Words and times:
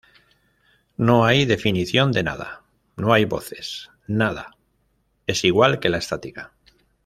No 0.97 1.25
hay 1.25 1.45
definición 1.45 2.11
de 2.11 2.23
nada, 2.23 2.63
no 2.97 3.13
hay 3.13 3.25
voces, 3.25 3.91
nada, 4.07 4.57
es 5.27 5.43
igual 5.43 5.79
que 5.79 5.89
la 5.89 5.99
estática. 5.99 6.53